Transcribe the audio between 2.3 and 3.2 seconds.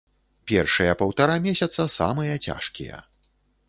цяжкія.